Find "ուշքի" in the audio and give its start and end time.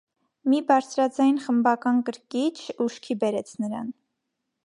2.87-3.19